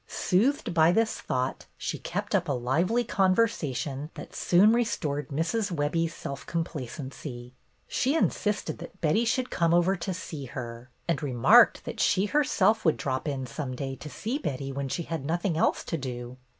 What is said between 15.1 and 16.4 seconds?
nothing else to do.